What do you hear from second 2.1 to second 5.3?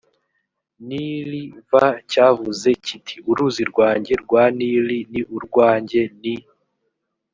cyavuze kiti uruzi rwanjye rwa nili ni